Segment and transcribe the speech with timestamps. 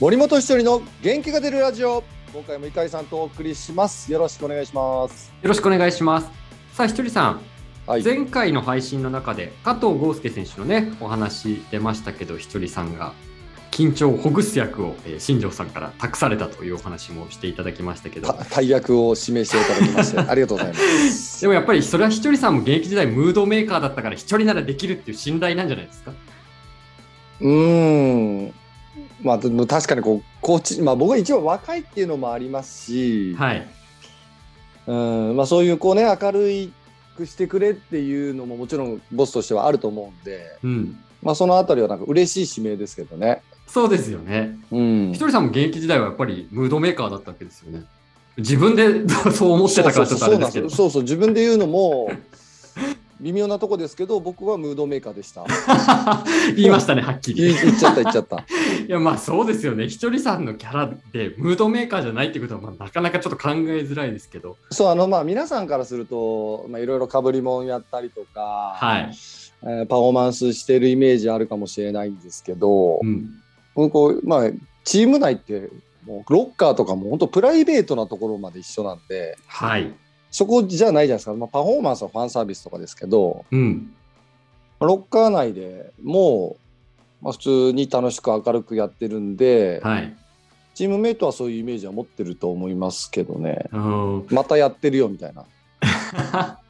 [0.00, 2.04] 森本一人の元気が出るラジオ。
[2.32, 4.12] 今回も碇さんとお送りします。
[4.12, 5.32] よろしくお願いします。
[5.42, 6.28] よろしくお願いします。
[6.74, 7.40] さあひとりさん、
[7.86, 8.02] はい。
[8.04, 13.14] 前回の配信の中で加藤豪介選手のねお話出ましたけどひとりさんが
[13.70, 18.30] 緊張をほぐす役を、えー新庄さんから託されたというお話もしていただきましたけど。
[18.34, 21.40] た大役を指名していただきまして ありがとうございます。
[21.40, 26.12] でもやっぱりそれはひとりさんも現役時代ムードメーカーだったから一人ならできるっていう信頼なんじゃないですか？
[27.40, 28.54] うーん
[29.26, 33.66] まあ確かにこうコーチまあ僕は一応若いっていうのもありますし、はい。
[34.86, 34.94] う
[35.32, 36.72] んまあそういうこうね明るい
[37.16, 40.98] くしてくれっていうのももちろんボスとしてはあると思うんでうん。
[41.22, 43.42] まあそのあたりはなんか嬉しい指名ですけどね。
[43.66, 44.56] そうですよね。
[44.70, 45.12] うん。
[45.12, 47.84] ひとりさんも現役時代はやっぱりムードメーカーだったわけですよね。
[48.36, 50.70] 自分で そう思ってたからちょっとあれですけど。
[50.70, 51.02] そうそうそうそう。
[51.02, 52.10] 自分で言うのも
[53.20, 55.44] 微妙なとこですけど僕はムードメーカーでした
[56.54, 58.44] 言いましたねはっきり言っちゃった言っちゃった
[58.86, 59.88] いやまあそうですよね。
[59.88, 64.56] ひとりさんのキャラでムードメーカーじゃないってことはまあなかなかちょっと考えづらいですけど。
[64.70, 69.10] そうあのまあ皆さんからするとまあいろいろかぶりもんやったりとか、はい。
[69.62, 73.30] えーパフォーマンスしてるイメージあるかもしれないんですけど、うん。
[73.74, 74.50] 僕こうまあ
[74.84, 75.70] チーム内って
[76.06, 79.92] もうロッカーとかも本当プライベートなところまで一緒なんではい。
[80.36, 83.90] そこじゃないじゃないですか、まあ、パフォーマンスはファンサービスとかですけどうん。
[84.80, 86.58] ロッカー内でも
[87.22, 90.14] う、まあ、普通に楽しく明るくやってるんで、はい。
[90.74, 95.46] チームメイトはそういうイメージは持ってると思いますけどねうんまたやってるよみたいな。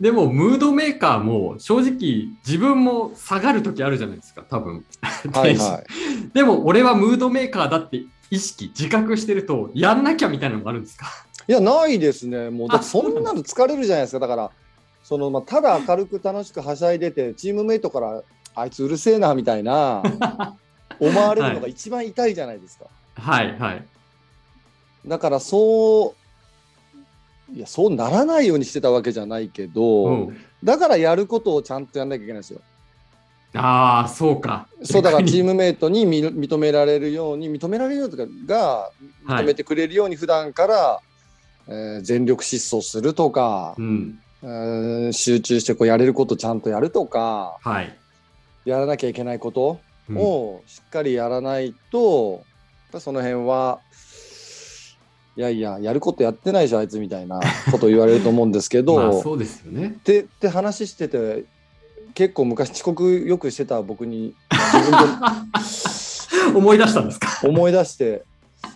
[0.00, 4.84] でもムードメーカーも正直自分も下がる時あるじゃないですか多分。
[5.32, 5.86] はいはい
[6.34, 11.06] でも俺はムードメーカーだって意識自覚してるとやんなきゃみたいなのもあるんですか？
[11.46, 12.50] いや、ないですね。
[12.50, 14.20] もう、だってあそうんなの疲れるじゃないですか。
[14.20, 14.50] だから、
[15.02, 18.22] その、まあ、ただ明るく楽しくはしゃいでて、チームメイトから、
[18.54, 20.02] あいつうるせえな、みたいな、
[20.98, 22.86] 思われるのが一番痛いじゃないですか。
[23.14, 23.84] はいはい。
[25.06, 26.14] だから、そ
[27.52, 32.60] う、いや、そうならないようにしてたわけじゃないけど、うん、だからやることをちゃんとやんなきゃいけないんですよ。
[33.56, 34.66] ああそうか。
[34.82, 35.52] そう、だからチーム。
[35.52, 38.90] ムメイトに認認められるように、認められるようとかが、は
[39.40, 41.00] い認めてくれるように、普段から、
[41.68, 44.18] えー全力疾走するとか、うん。
[44.42, 47.96] うーん集中してこうやれることちゃんとやるとかはい。
[48.64, 52.42] やらなきゃいけないことうんをしっかりやらないと、やっ
[52.92, 53.80] ぱその辺は
[55.36, 57.40] いやいややることやってないじゃんあいつみたいな
[57.72, 59.96] ことを言われると思うんですけど、 そうですよね。
[60.04, 61.44] てって話してて
[62.14, 64.90] 結構昔遅刻よくしてた僕に自分
[66.52, 67.28] で 思い出したんですか？
[67.42, 68.22] 思い出して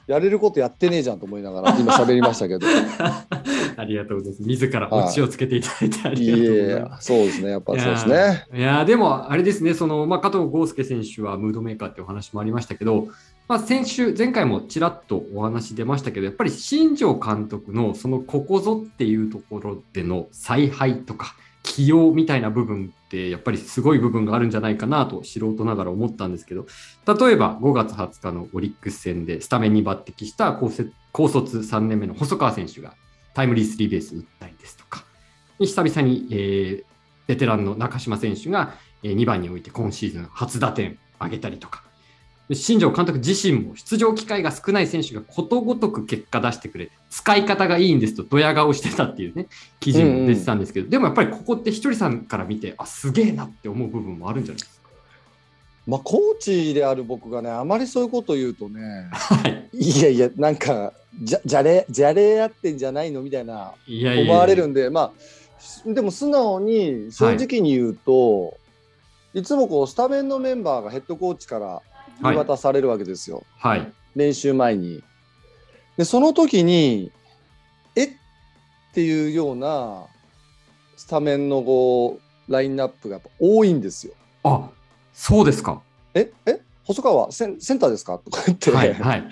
[0.07, 2.67] やれることやってねえじゃんと思いながら今喋りましたけど
[3.77, 4.43] ありがとうございます。
[4.43, 7.07] 自らオチをつけていただいてあいりがとうございえます。
[7.07, 8.47] そうですねやっぱそうですね。
[8.55, 13.09] いやーでも、あれですね、そのまあ、加藤豪介選手はムードメーカーってお話もありましたけど、
[13.47, 21.35] まあ、先週、前回もちらっとお話出ましたけど、やっぱり新庄監督のそのここぞっていうところでの采配とか
[21.69, 26.67] 起用みたいな部分って、やっぱりすごい部分があるんじゃないかなと素人ながら思ったんですけど、
[27.07, 32.95] 例えば5月20日のオリックス戦でスタメンに抜擢した高卒3年目の細川選手が
[33.35, 35.05] タイムリースリーベース打ったりですとか、
[35.59, 36.89] 久々に、えー
[37.29, 41.85] ベテランの中島選手が2番に置いて今シーズン初打点上げたりとか、
[42.55, 49.49] 新庄監督自身も出場機会が少ない選手がことごとく結果出してくれて、使い方がいいんですとドヤ顔してたっていうね、
[49.81, 54.79] 記事も出てたんですけど、でもやっぱりここってひとりさんから見て、あ、すげえなって思う部分もあるんじゃないですか。
[55.87, 59.69] まあ、コーチである僕がねあまりそういうこと言うとねはい。
[59.73, 60.93] いやいやなんか
[61.23, 65.13] じゃじゃれじゃれやってんじゃないのみたいな思われるんでま
[65.87, 68.59] あでも素直に正直に言うと、
[69.33, 71.81] い、つもこうスタメンのメンバーがヘッドコーチから
[72.23, 73.93] 言い渡されるわけですよ、はい。
[74.15, 75.03] 練習前に。
[75.99, 77.11] でその時に
[77.95, 78.05] え？
[78.05, 78.11] っ
[78.95, 80.05] ていうような
[80.97, 84.15] スタメンのこうラインナップがやっぱ多いんですよ。
[84.45, 84.71] あ、
[85.13, 85.83] そうですか。
[86.15, 86.33] え？
[86.47, 86.61] え？
[86.85, 88.19] 細川センセンターですか？
[88.19, 88.95] とか言って、はい。
[88.95, 89.25] はい。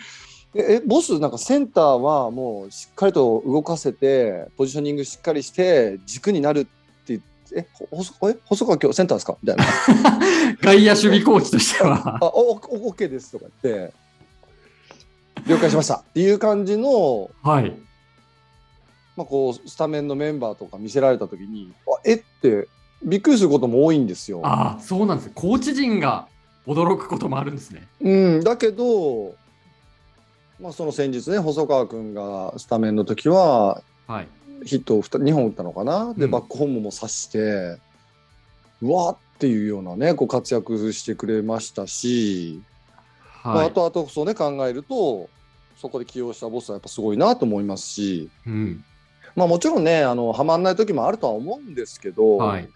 [0.55, 6.71] ええボスなんかセンターはもうしっかりと動かせてポジショニングしっかりして軸になるって
[7.09, 7.67] 言ってえ？
[7.73, 8.37] ほ細え？
[8.45, 9.37] 細川今日センターですか？
[9.43, 9.65] みたいな
[10.61, 12.19] 外野守備コーチとしては。
[12.21, 13.93] あおおオッケーですとか言って
[15.47, 17.73] 了解しましたっていう感じの、はい。
[19.17, 22.17] まあ、こうスタメンのメンバーとか見せられた時にあえ？
[22.17, 22.69] って
[23.03, 24.41] びっくりすることも多いんですよ。
[24.45, 25.33] ああ、そうなんですね。
[25.35, 26.29] コーチ陣が
[26.67, 27.89] 驚くこともあるんですね。
[28.01, 29.35] うん、だけど、
[30.61, 34.29] まあ、その先日ね細川君がスタメンの時ははい。
[34.65, 36.15] ヒットを 2, 2本打ったのかな？
[36.15, 37.79] で、うんバックホームも刺して
[38.83, 42.61] うわーっていうようなねこう活躍してくれましたし、
[43.45, 43.71] まあ、はい。
[43.71, 45.29] 後々そうね考えると
[45.77, 48.85] そこで起用したボスはやっぱすごいなと思いますし、うん。
[49.35, 52.69] まあ、もちろんねあのはまんない時もあるとは思うんですけど、はい。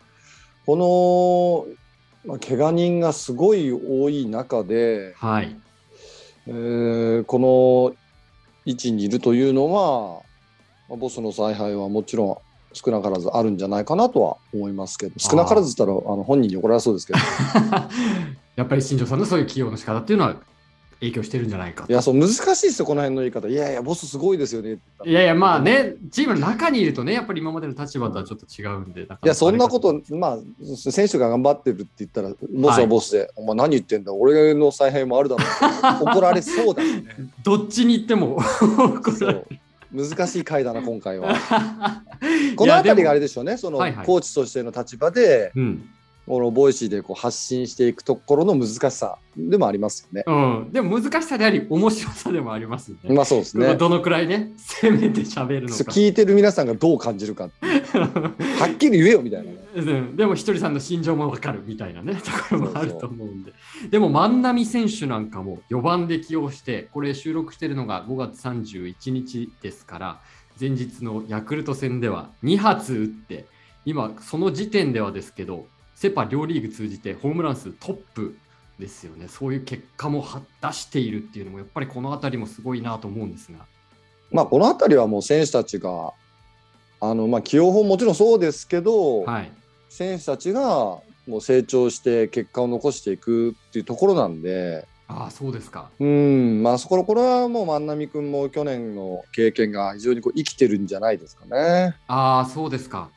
[0.67, 1.67] こ
[2.25, 5.56] の、まあ、怪我人がすごい多い中で、はい。
[6.47, 7.97] えーこの
[8.67, 10.23] 位置にいるというのは、
[10.88, 12.37] まあボスの采配はもちろん
[12.73, 17.19] 少なからずあるんじゃないかなとは思いますけど少なからずったらあの本人に怒られそうですけど
[18.56, 20.37] やっぱり新庄さんのそういう起用の仕方っていうのは
[21.00, 21.93] 影響してるんじゃないかと。
[21.93, 23.49] いやそう難しいですよこの辺の言い方。
[23.49, 24.79] いやいやボスすごいですよね。
[25.05, 29.02] いやいや、まあね、チームの中にいるとね、やっぱり今までの立場とはちょっと違うんで。
[29.02, 30.38] いいやそんなこと、まあ、
[30.76, 36.05] 選手が頑張ってるって言ったら、ボスはボスで、お前何言ってんだ、俺の采配もあるだろう。
[36.05, 37.05] 怒られそうだよね。
[37.43, 38.37] どっちに行っても
[39.03, 39.46] これそう。
[39.93, 41.35] 難しい回だな、今回は。
[42.56, 44.06] この辺りがあれでしょうね、その、はいはい。
[44.06, 45.88] コーチとしての立場で、うん、
[46.31, 50.23] このボイシーでこう発信していくところの難しさでもありますよね。
[50.29, 50.32] う
[50.69, 50.73] ん。
[50.73, 53.12] でも難しさであり、面白さでもありますよね。
[53.12, 53.75] まあそうですね。
[53.75, 55.75] どのくらいね、攻めて喋るのか。
[55.75, 59.56] そう聞いてる皆さんがどう感じるか、 はっきり言えよみたいなね。
[59.75, 63.53] うん、でもひとりさんの心情もわかるみたいなねところもあると思うんで
[63.88, 70.21] でも万波選手なんかも4番で起用してこれ収録してるのが5月31日ですから
[70.61, 73.47] 前日のヤクルト戦では2発打って
[73.85, 75.67] 今その時点ではですけど
[76.00, 78.35] セ・パ両リーグ通じてホームラン数トップ
[78.79, 79.29] ですよね。
[79.29, 83.58] そういう結果もは出しているっていうのもやっぱりこの辺りもすごいなと思うんですが。
[84.32, 86.14] まあこの辺りはもう選手たちが、
[87.02, 89.52] あのまあ起用法もちろんそうですけど、はい。
[89.91, 91.02] 選手たちがも
[91.37, 95.91] う成長して結果を残していくっていうところなんで、ああそうですか。
[95.99, 101.94] うん、まあそこのこれはもう万波君も去年の経験が非常にこう生きてるんじゃないですかね。
[102.06, 103.11] ああそうですか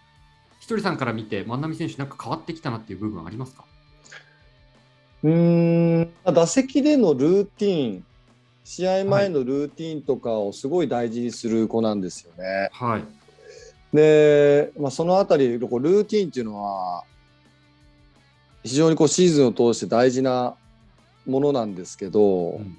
[0.64, 3.66] ひとりさんから見て万波選手なんか変わってきたなっていう部分ありますか？
[5.22, 8.06] うん、打席でのルーティン、
[8.64, 12.70] 試合前のルーティンとかをすごい大事にする子なんですよね。
[12.72, 13.04] はい。
[13.94, 17.04] で、まあ、そのあたりルーティンっていうのは
[18.64, 20.56] 非常にこうシーズンを通して大事な
[21.26, 22.78] ものなんですけど、うん。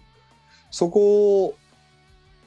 [0.70, 1.54] そこを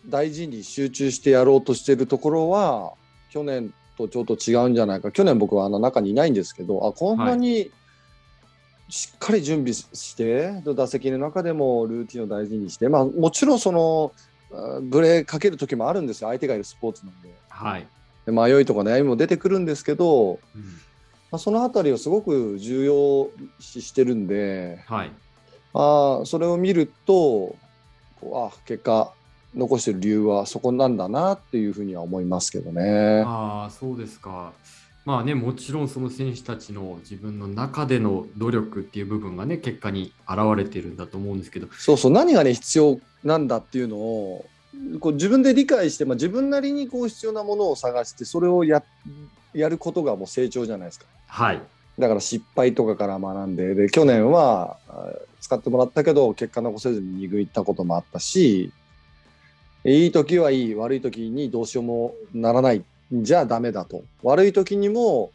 [0.08, 2.94] 大事に集中してやろうとしてるところは
[3.30, 5.12] 去年とちょっと違うんじゃないか。
[5.12, 7.72] 去年僕はあの中にいないんですけどあこんなに
[8.90, 14.14] しっかり準備して、打席の中でもルーティンを大事にして、まあ、もちろんその
[14.54, 16.30] あブレかける時もあるんですよ。
[16.30, 17.34] 相手がいるスポーツなんで。
[17.50, 17.88] はい、
[18.26, 20.62] で迷いとか悩みも出てくるんですけど、うん。
[21.30, 23.30] まあ、そのあたりをすごく重要
[23.60, 25.12] 視してるんではい。
[25.74, 27.58] あーそれを見るとこ
[28.24, 29.14] うあ結果
[29.58, 33.24] 残してる理由はそこなんだなっていうふうには思いますけどね。
[33.26, 34.54] ああそうですか
[35.06, 44.46] まあねもちろんその選手たちの自分の中での努力っていう部分がね結果に現れてるんだと思うんですけどそうそう何がね必要なんだっていうのを
[45.00, 48.84] こう自分で理解して、まあ、自分なりにこう必要なものを探してそれをや
[49.54, 51.06] やることがもう成長じゃないですか。
[51.28, 51.62] はい
[51.98, 58.72] だから失敗とかから学んでで去年はあ使ってもらったけど結果残せずに2軍行ったこともあったし
[59.88, 64.04] いい時はいい悪い時にどうしようもならないじゃあダメだと。
[64.22, 65.32] 悪い時にも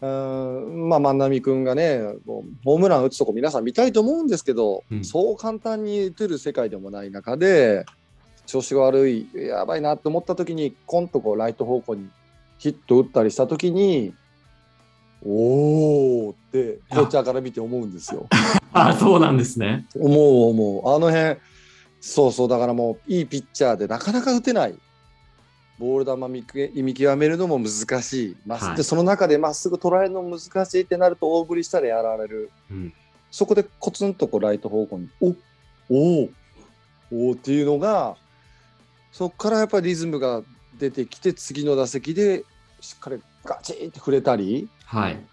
[0.00, 5.04] うーんまあ万波君がねホームラン打つとこ皆さん見たいと思うんですけど、うん。
[5.04, 7.86] そう簡単に打てる世界でもない中で
[8.46, 12.10] 調子が悪いやばいなって思った時にコンとこうライト方向に
[12.58, 14.12] ヒット打ったりした時に
[15.24, 18.26] おーってコーチャーから見て思うんですよ。
[18.74, 19.86] ああそうなんですね。
[19.94, 20.88] 思う思う。
[20.88, 21.36] あの辺
[22.02, 24.74] そうそうだからもういいピッチャーでなかなか打てない
[25.78, 28.76] ボール球見極めるのも難しい、まあはい。
[28.76, 32.50] でその中でまっすぐ捉えるのも難しいってなると大振りしたらやられる。
[32.70, 32.92] うん。
[33.30, 35.34] そこでコツンとこうライト方向にお
[35.90, 36.28] お
[37.30, 38.16] おっていうのが
[39.12, 40.42] そこからやっぱりリズムが
[40.78, 42.44] 出てきて次の打席で
[42.80, 44.68] しっかりガチンって触れたり。
[44.84, 45.24] はい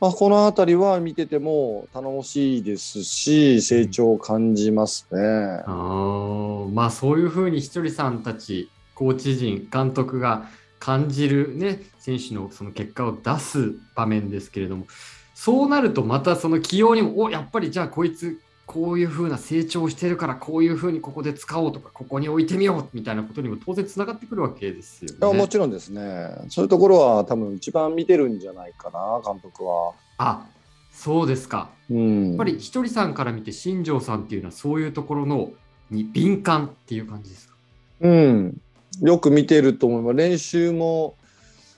[0.00, 5.62] まあ、この辺りは見てても頼もしいですし成長を感じますね。
[5.66, 10.48] あまあそういうふうにひとりさんたちコーチ陣監督が
[10.78, 14.86] 感じるね選手のその結果を出す場面ですけれども
[15.34, 18.40] そうなるとまたその起用にもおやっぱりじゃあこいつ
[18.72, 25.38] こういうふうな成長してるからこういうふうにここで使おうとかここに置いてみようみたいなことにも当然つながってくるわけですよね。
[25.38, 29.94] もちろんですねそういうところは多分一番見てるんじゃないかな監督は。
[30.18, 30.46] あ
[30.92, 31.70] そうですか。
[31.90, 35.50] うん、やっぱりひとりさんから見て新庄さんっていうのはそういうところの
[35.90, 37.54] に敏感っていう感じですか？
[38.02, 38.60] うん、
[39.00, 41.16] よく見てると思います練習も、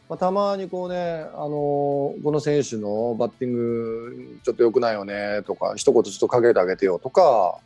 [0.08, 0.96] まあ、たまにこうね、
[1.34, 1.48] あの
[2.22, 7.56] この選手のバッティングちょっと良くないよねとか一言ちょっとかけてあげてよとか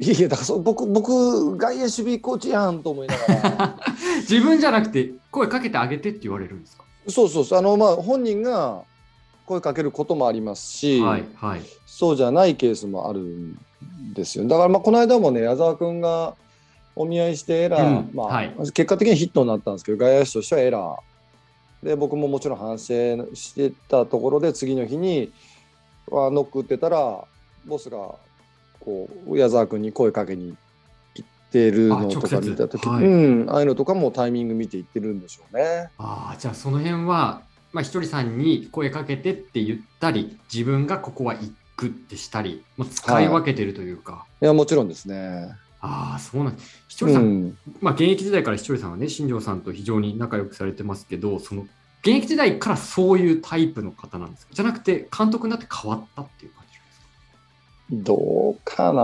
[0.00, 3.76] いやだからそう僕僕外野守備コーチやんと思いながら。
[4.28, 6.84] 自分じゃなくて声かけてあげてって言われるんですか？
[7.08, 7.58] そうそうそう。
[7.58, 8.82] あのまあ本人が
[9.46, 11.60] 声かけることもありますし、はいはい。
[11.86, 13.58] そうじゃないケースもあるん
[14.14, 14.48] ですよ。
[14.48, 16.34] だからまあこの間もね矢沢君が
[16.96, 18.54] お見合いしてエラー、うんまあはい。
[18.72, 20.96] 結果的にヒットになったんですけど外野手としてはエラー
[21.82, 25.32] で僕ももちろん反省してたところで次の日に
[26.08, 27.24] はノック打ってたら
[27.66, 28.14] ボスが
[28.80, 30.56] こう矢沢君に声かけに
[31.14, 35.90] 行ってるのとか見た時、はいうん、ああいうのとかもタイミング見て行ってるんでしょうね。
[35.98, 44.24] ああ、じゃあその辺は、まあ、ひとりさんに声かけてって言ったり、自分がここは行くってしたり、もう使い分けてるというか。
[44.40, 45.50] いやもちろんですね。
[45.82, 46.84] ああ、そうなんです。
[46.88, 51.62] ひとりさん、うん、まあ、現役時代からひとりさんはね、新庄さんと非常に仲良くされてますけど、その
[52.02, 54.52] 現役時代からそういうタイプの方なんですか？
[54.54, 58.16] じゃなくて、監督になって変わったっていう感じですか？
[58.16, 59.02] どうかな、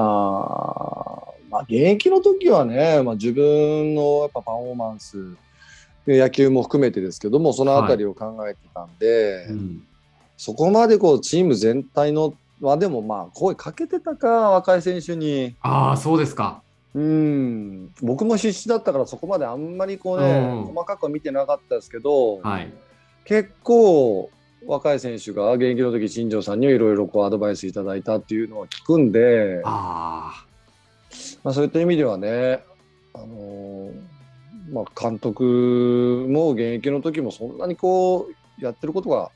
[1.50, 5.36] まあ、現役の時はね、まあ、自分のやっぱパフォーマンス
[6.06, 9.82] 野球も含めてですけどもそのあたりを考えてたんで、うん、
[10.36, 15.54] そこまでこうチーム全体のまあでもまあ声かけてたか若い選手に。
[15.60, 16.62] ああ、そうですか。
[16.96, 22.72] うん僕も必死だったからそこまであんまりこうね、うん細かくは見てなかったですけど、はい。
[23.24, 24.30] 結構
[24.66, 29.60] 若い選手が現役の時新庄さんにいろいろこうアドバイスいただいたっていうのは聞くんで。
[29.64, 30.46] あ
[31.44, 32.64] まあ、そういった意味ではね、
[33.14, 38.28] あのーまあ、監督も現役の時もそんなにこ
[38.60, 39.30] うやってることが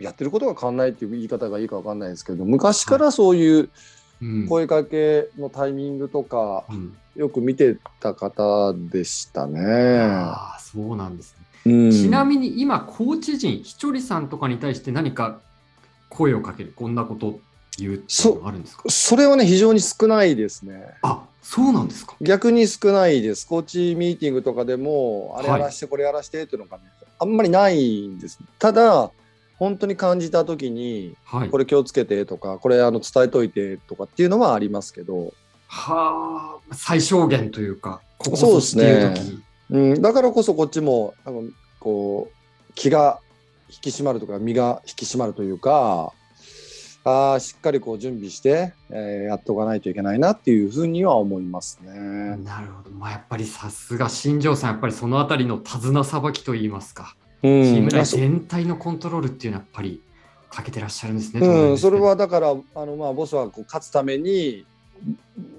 [0.00, 3.68] やってることが変わんないっていう言い方がいいかわかんないですけど昔からそういうあ、うん。
[4.48, 10.00] 声かけのタイミングとかうんよく見てた方でしたね。
[10.00, 11.72] ああ、そうなんですね。
[11.72, 15.38] うん、ちなみに今、コーチ陣、ひとりさんとかに対して何か
[16.08, 17.38] 声をかける、こんなこと
[17.78, 18.82] 言うっていうあるんですか？
[18.88, 20.86] それはね非常に少ないですね。
[21.02, 22.16] あそうなんですか？
[22.20, 23.46] 逆に少ないです。
[23.46, 26.82] コーチミーティングとかでも、あれはいやらして、これやらしてっていうのがね、
[27.20, 28.40] あんまりないんです。
[28.58, 29.12] ただ、
[29.58, 31.48] 本当に感じたときに、はい。
[31.48, 35.32] これ気をつけてとか、これあの伝えといてとかっていうのはありますけど、
[35.66, 39.14] はあ、最小限というか、ここそうですね
[39.70, 43.20] うん、だからこそこっちも、多分こう、気が
[43.70, 46.12] 引き締まるとか、身が引き締まるというか、
[47.06, 51.92] あーしっかりこう準備して、えーやっておかないといけないなっていうふうには思いますね。
[52.36, 52.90] なるほど。
[52.90, 60.00] まあ、やっぱりさすが新庄さん、やっぱりそのあたりの手綱さばきといいますか、うんチーム内全体のコントロールっていうのはやっぱり
[60.48, 61.46] かけてらっしゃるんですね。
[61.46, 64.64] うん、それはだからあの、まあ、ボスはこう勝つために、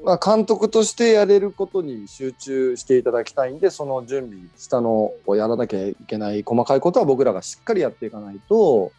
[0.04, 8.92] まあ、監督としてやれることに集中していただきたいんでその準備下のをやらなきゃいけない細かいことは僕らがしっかりやっていかないと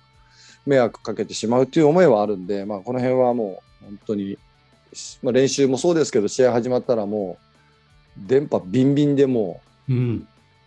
[0.64, 4.38] 迷惑かけてしまうという思いはあるんで、まあ、この辺はもう本当に、
[5.22, 7.38] まあ、練習もそうですけど試合始まったらも
[8.16, 9.60] う電波ビンビンでも。
[9.88, 9.92] う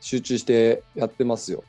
[0.01, 1.63] 集中してやってますよ。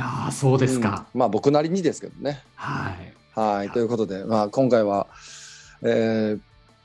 [0.00, 1.06] いやーそうですか。
[1.14, 2.42] うんまあ僕なりにですけどね。
[2.54, 3.12] はい。
[3.38, 5.06] はい、ということで、まあ、今回は、
[5.82, 6.40] えー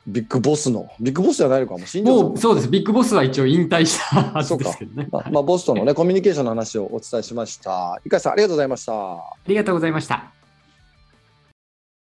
[0.08, 2.70] ビッグボスの、ビッグボスじゃないのかも、新庄さんのもうそうです。
[2.70, 5.08] ビッグボスは一応引退したはずですけどね。
[5.12, 8.00] まあはいまあ、ボスとのね、コミュニケーションの話をお伝えしました。
[8.06, 8.94] いかさん、ありがとうございました。
[8.94, 10.35] ありがとうございました。